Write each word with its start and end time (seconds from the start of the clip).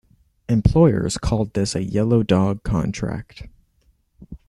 Employers 0.49 1.19
called 1.19 1.53
this 1.53 1.75
a 1.75 1.83
yellow-dog 1.83 2.63
contract. 2.63 3.45